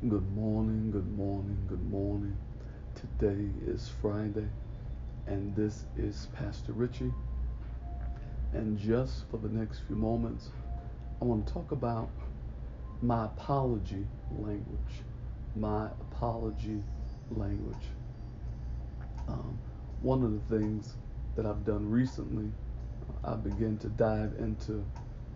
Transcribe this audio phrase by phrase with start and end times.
[0.00, 2.38] Good morning, good morning, good morning.
[2.94, 4.46] Today is Friday,
[5.26, 7.12] and this is Pastor Richie.
[8.52, 10.50] And just for the next few moments,
[11.20, 12.10] I want to talk about
[13.02, 15.02] my apology language.
[15.56, 16.84] My apology
[17.32, 17.76] language.
[19.26, 19.58] Um,
[20.00, 20.94] one of the things
[21.34, 22.52] that I've done recently,
[23.24, 24.74] I began to dive into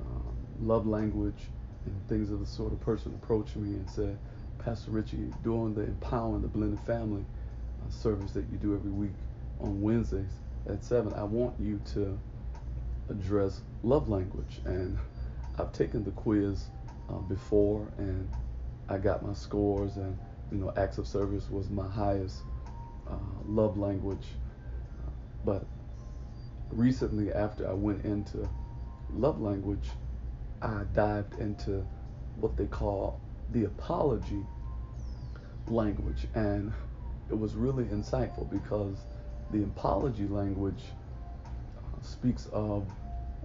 [0.00, 1.50] um, love language
[1.84, 4.18] and things of the sort of person approached me and said,
[4.66, 9.12] Pastor Richie, during the Empowering the Blended Family uh, service that you do every week
[9.60, 10.32] on Wednesdays
[10.68, 12.18] at 7, I want you to
[13.08, 14.60] address love language.
[14.64, 14.98] And
[15.56, 16.64] I've taken the quiz
[17.08, 18.28] uh, before and
[18.88, 20.18] I got my scores, and
[20.50, 22.42] you know, acts of service was my highest
[23.08, 23.14] uh,
[23.46, 24.26] love language.
[25.44, 25.64] but
[26.72, 28.48] recently, after I went into
[29.14, 29.90] love language,
[30.60, 31.86] I dived into
[32.40, 33.20] what they call
[33.52, 34.44] the apology
[35.68, 36.26] language.
[36.34, 36.72] And
[37.30, 38.98] it was really insightful because
[39.50, 40.82] the apology language
[41.78, 42.88] uh, speaks of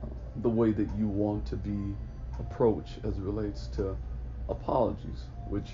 [0.02, 0.08] uh,
[0.41, 1.95] the way that you want to be
[2.39, 3.95] approached as it relates to
[4.50, 5.72] apologies, which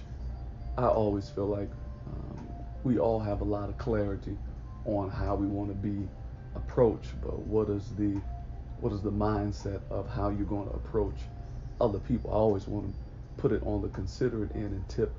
[0.78, 1.70] I always feel like
[2.08, 2.48] um,
[2.84, 4.38] we all have a lot of clarity
[4.86, 6.08] on how we want to be
[6.56, 8.22] approached, but what is the
[8.80, 11.16] what is the mindset of how you're going to approach
[11.82, 12.30] other people?
[12.30, 15.16] I always want to put it on the considerate end and tip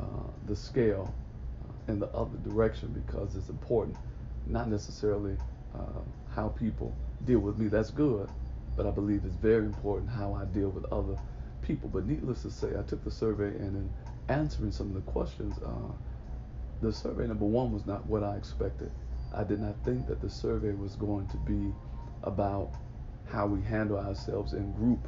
[0.00, 1.14] uh, the scale
[1.68, 3.96] uh, in the other direction because it's important,
[4.46, 5.36] not necessarily
[5.74, 6.00] uh,
[6.34, 6.94] how people
[7.26, 7.68] deal with me.
[7.68, 8.28] That's good,
[8.76, 11.18] but I believe it's very important how I deal with other
[11.62, 11.88] people.
[11.88, 13.90] But needless to say, I took the survey and in
[14.28, 15.58] answering some of the questions,
[16.82, 18.90] the survey number one was not what I expected.
[19.34, 21.72] I did not think that the survey was going to be
[22.22, 22.72] about
[23.28, 25.06] how we handle ourselves in group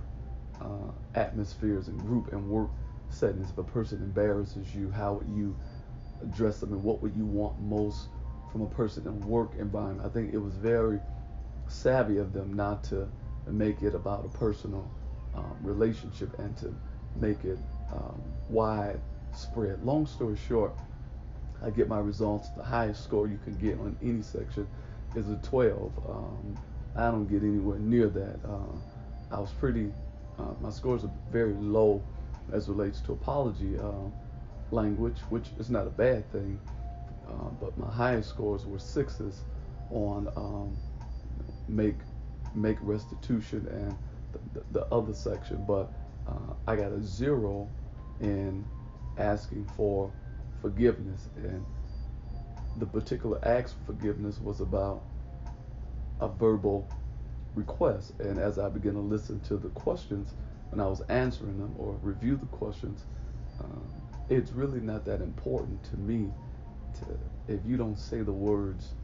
[0.60, 2.70] uh, atmospheres and group and work
[3.12, 3.50] settings.
[3.50, 5.56] If a person embarrasses you, how would you
[6.22, 8.08] address them and what would you want most
[8.50, 10.06] from a person in work environment?
[10.06, 11.00] I think it was very
[11.68, 13.08] savvy of them not to
[13.46, 14.88] make it about a personal
[15.34, 16.74] um, relationship and to
[17.16, 17.58] make it
[17.92, 19.82] um, widespread.
[19.84, 20.72] Long story short,
[21.62, 22.48] I get my results.
[22.50, 24.66] The highest score you can get on any section
[25.14, 25.92] is a 12.
[26.08, 26.58] Um,
[26.96, 28.40] I don't get anywhere near that.
[28.44, 28.76] Uh,
[29.30, 29.92] I was pretty,
[30.38, 32.02] uh, my scores are very low
[32.52, 33.90] as relates to apology uh,
[34.70, 36.58] language, which is not a bad thing.
[37.28, 39.42] Uh, but my highest scores were sixes
[39.90, 40.76] on um,
[41.68, 41.96] make
[42.54, 43.96] make restitution and
[44.32, 45.62] the, the, the other section.
[45.66, 45.90] But
[46.26, 47.68] uh, I got a zero
[48.20, 48.64] in
[49.18, 50.10] asking for
[50.60, 51.64] forgiveness, and
[52.78, 55.02] the particular ask for forgiveness was about
[56.20, 56.88] a verbal
[57.54, 58.12] request.
[58.20, 60.34] And as I began to listen to the questions,
[60.70, 63.04] when I was answering them or review the questions,
[63.60, 63.84] um,
[64.28, 66.30] it's really not that important to me
[66.98, 68.94] to if you don't say the words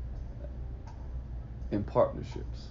[1.70, 2.68] in partnerships.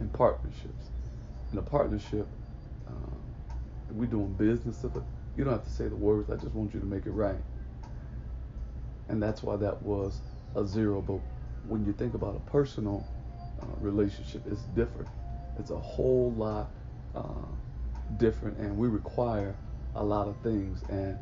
[0.00, 0.90] In partnerships.
[1.52, 2.26] In a partnership,
[2.86, 3.20] um,
[3.92, 4.84] we're doing business.
[5.36, 6.30] You don't have to say the words.
[6.30, 7.40] I just want you to make it right.
[9.08, 10.20] And that's why that was
[10.54, 11.00] a zero.
[11.00, 11.20] But
[11.66, 13.06] when you think about a personal
[13.60, 15.08] uh, relationship, it's different.
[15.58, 16.70] It's a whole lot
[17.14, 17.46] uh,
[18.16, 19.56] different, and we require
[19.94, 20.82] a lot of things.
[20.88, 21.18] And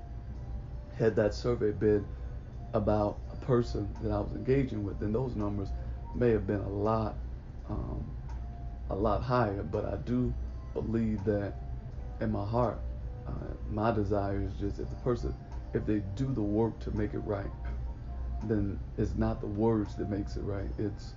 [0.99, 2.07] had that survey been
[2.75, 5.69] about a person that I was engaging with, then those numbers
[6.15, 7.17] may have been a lot,
[7.69, 8.05] um,
[8.91, 9.63] a lot higher.
[9.63, 10.33] But I do
[10.75, 11.55] believe that
[12.21, 12.79] in my heart,
[13.27, 13.33] uh,
[13.71, 15.35] my desire is just if the person,
[15.75, 17.51] if they do the work to make it right,
[18.45, 20.69] then it's not the words that makes it right.
[20.79, 21.15] It's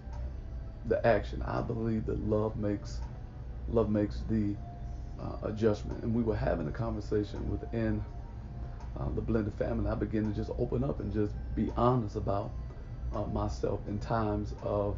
[0.90, 1.42] the action.
[1.44, 3.02] I believe that love makes
[3.70, 4.56] love makes the
[5.20, 6.04] uh, adjustment.
[6.04, 8.04] And we were having a conversation within
[9.00, 9.90] uh, the blended family.
[9.90, 12.52] I began to just open up and just be honest about
[13.14, 14.98] uh, myself in times of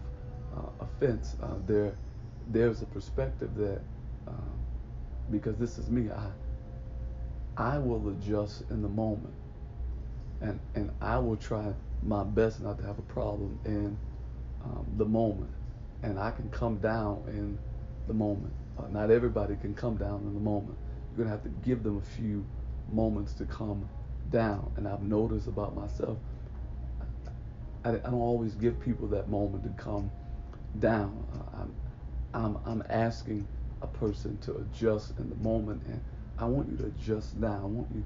[0.55, 1.35] uh, offense.
[1.41, 1.95] Uh, there,
[2.51, 3.81] there's a perspective that
[4.27, 4.59] um,
[5.31, 6.29] because this is me, I
[7.57, 9.33] I will adjust in the moment,
[10.41, 11.73] and and I will try
[12.03, 13.97] my best not to have a problem in
[14.63, 15.51] um, the moment,
[16.03, 17.57] and I can come down in
[18.07, 18.53] the moment.
[18.77, 20.77] Uh, not everybody can come down in the moment.
[21.09, 22.45] You're gonna have to give them a few
[22.91, 23.87] moments to come
[24.31, 24.71] down.
[24.77, 26.17] And I've noticed about myself,
[27.83, 30.09] I, I don't always give people that moment to come
[30.79, 31.25] down.
[31.33, 31.75] Uh, I'm,
[32.33, 33.47] I'm, I'm asking
[33.81, 36.01] a person to adjust in the moment, and
[36.37, 37.61] I want you to adjust now.
[37.63, 38.03] I want you.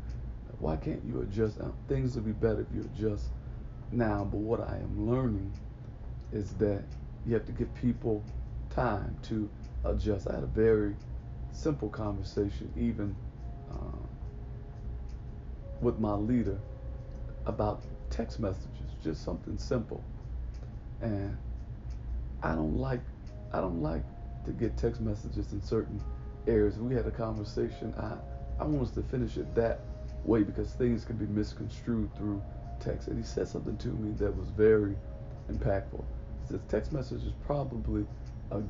[0.60, 1.74] Why can't you adjust now?
[1.88, 3.26] Things will be better if you adjust
[3.92, 4.28] now.
[4.30, 5.52] But what I am learning
[6.32, 6.84] is that
[7.26, 8.24] you have to give people
[8.70, 9.50] time to
[9.84, 10.28] adjust.
[10.30, 10.96] I had a very
[11.52, 13.16] simple conversation, even
[13.72, 14.06] uh,
[15.82, 16.58] with my leader
[17.46, 18.70] about text messages,
[19.04, 20.04] just something simple.
[21.02, 21.38] And
[22.44, 23.02] I don't like
[23.52, 24.04] I don't like
[24.46, 26.02] to get text messages in certain
[26.48, 26.78] areas.
[26.78, 27.94] We had a conversation.
[27.98, 28.18] I
[28.62, 29.82] I want us to finish it that
[30.24, 32.42] way because things can be misconstrued through
[32.80, 33.08] text.
[33.08, 34.96] And he said something to me that was very
[35.52, 36.04] impactful.
[36.50, 38.06] Says text message is probably
[38.52, 38.62] a,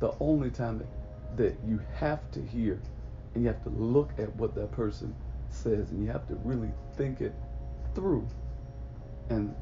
[0.00, 2.80] the only time that, that you have to hear
[3.34, 5.14] and you have to look at what that person
[5.50, 7.34] says and you have to really think it
[7.94, 8.26] through.
[9.30, 9.54] And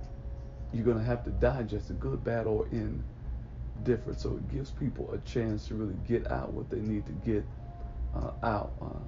[0.72, 4.18] you're going to have to digest it, good, bad, or indifferent.
[4.18, 7.44] So it gives people a chance to really get out what they need to get
[8.14, 8.72] uh, out.
[8.80, 8.98] Uh,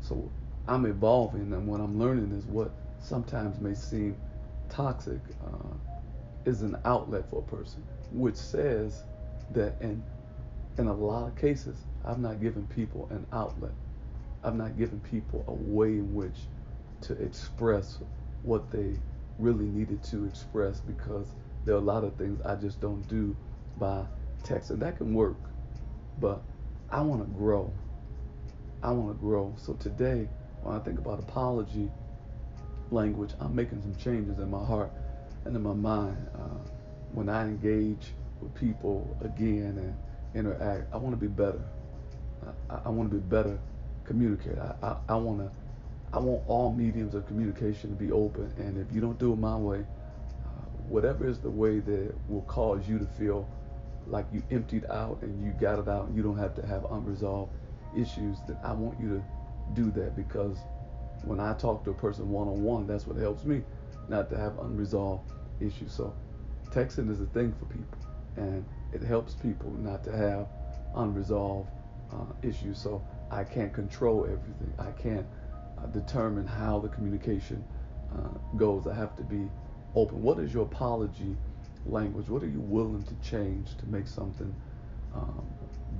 [0.00, 0.30] so
[0.68, 2.70] I'm evolving, and what I'm learning is what
[3.00, 4.16] sometimes may seem
[4.68, 5.74] toxic uh,
[6.44, 9.02] is an outlet for a person, which says
[9.52, 10.02] that in
[10.78, 13.72] in a lot of cases, I've not given people an outlet.
[14.42, 16.36] I've not given people a way in which
[17.02, 17.98] to express
[18.42, 18.96] what they
[19.38, 21.26] really needed to express because
[21.64, 23.36] there are a lot of things I just don't do
[23.76, 24.04] by
[24.42, 25.36] text, and that can work.
[26.18, 26.42] But
[26.90, 27.72] I want to grow.
[28.82, 29.54] I want to grow.
[29.58, 30.28] So today,
[30.62, 31.90] when I think about apology
[32.90, 34.90] language, I'm making some changes in my heart
[35.44, 36.26] and in my mind.
[36.34, 36.58] Uh,
[37.12, 39.96] when I engage with people again and
[40.34, 41.62] interact, I want to be better.
[42.70, 43.58] I, I want to be better
[44.04, 44.74] communicator.
[44.82, 45.50] I, I, I want to.
[46.12, 49.36] I want all mediums of communication to be open, and if you don't do it
[49.36, 49.78] my way,
[50.44, 50.48] uh,
[50.88, 53.48] whatever is the way that will cause you to feel
[54.08, 56.84] like you emptied out and you got it out, and you don't have to have
[56.90, 57.52] unresolved
[57.96, 60.58] issues, then I want you to do that because
[61.22, 63.62] when I talk to a person one on one, that's what helps me
[64.10, 65.92] not to have unresolved issues.
[65.92, 66.14] So
[66.70, 67.98] texting is a thing for people,
[68.36, 70.48] and it helps people not to have
[70.96, 71.70] unresolved
[72.12, 72.78] uh, issues.
[72.78, 74.72] So I can't control everything.
[74.78, 75.26] I can't
[75.78, 77.64] uh, determine how the communication
[78.12, 78.86] uh, goes.
[78.86, 79.48] I have to be
[79.94, 80.20] open.
[80.22, 81.36] What is your apology
[81.86, 82.28] language?
[82.28, 84.54] What are you willing to change to make something
[85.14, 85.46] um,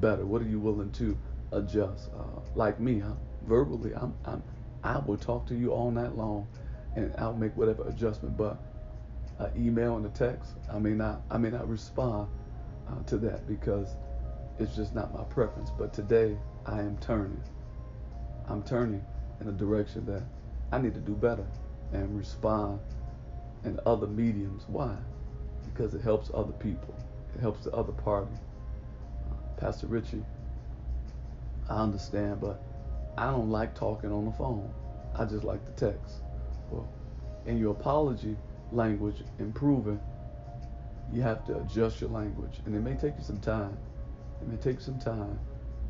[0.01, 0.27] better?
[0.27, 1.17] What are you willing to
[1.53, 2.11] adjust?
[2.13, 3.03] Uh, like me,
[3.47, 4.43] verbally, I'm, I'm,
[4.83, 6.49] I will talk to you all night long,
[6.97, 8.37] and I'll make whatever adjustment.
[8.37, 8.59] But
[9.39, 12.29] an email and a text, I may not, I may not respond
[12.89, 13.95] uh, to that because
[14.59, 15.71] it's just not my preference.
[15.71, 17.43] But today, I am turning.
[18.49, 19.05] I'm turning
[19.41, 20.23] in a direction that
[20.73, 21.47] I need to do better
[21.93, 22.81] and respond
[23.65, 24.65] in other mediums.
[24.69, 24.95] Why?
[25.65, 26.95] Because it helps other people.
[27.35, 28.33] It helps the other party.
[29.31, 30.25] Uh, Pastor Richie,
[31.69, 32.63] I understand, but
[33.17, 34.73] I don't like talking on the phone.
[35.15, 36.23] I just like the text.
[36.71, 36.89] Well,
[37.47, 38.37] in your apology
[38.73, 40.01] language improving,
[41.13, 42.61] you have to adjust your language.
[42.65, 43.77] And it may take you some time.
[44.41, 45.39] It may take some time.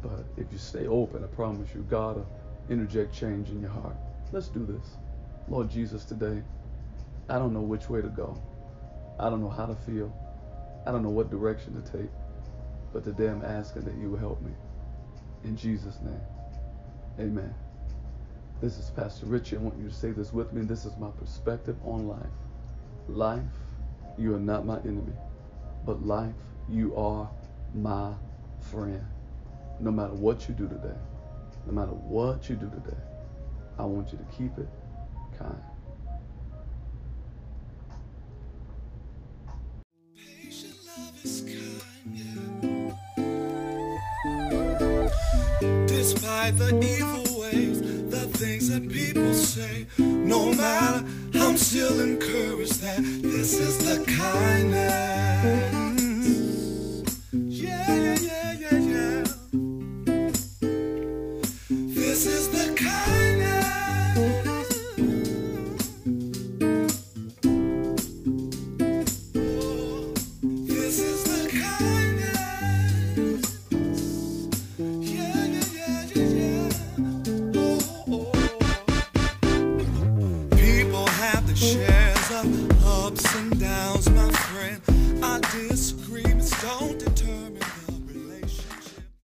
[0.03, 2.29] But if you stay open, I promise you, God will
[2.71, 3.97] interject change in your heart.
[4.33, 4.97] Let's do this.
[5.49, 6.43] Lord Jesus, today,
[7.29, 8.41] I don't know which way to go.
[9.19, 10.13] I don't know how to feel.
[10.87, 12.11] I don't know what direction to take.
[12.93, 14.53] But today I'm asking that you will help me.
[15.45, 16.23] In Jesus' name,
[17.19, 17.55] amen.
[18.61, 19.57] This is Pastor Richie.
[19.57, 20.63] I want you to say this with me.
[20.63, 22.27] This is my perspective on life.
[23.09, 23.41] Life,
[24.19, 25.15] you are not my enemy,
[25.87, 26.35] but life,
[26.69, 27.29] you are
[27.75, 28.13] my
[28.71, 29.05] friend
[29.81, 30.97] no matter what you do today,
[31.67, 32.97] no matter what you do today,
[33.79, 34.69] I want you to keep it
[35.39, 35.57] kind.
[45.87, 47.90] Despite the evil ways,
[48.41, 51.05] things that people say, no matter,
[51.35, 54.30] I'm still encouraged that this is the kindness.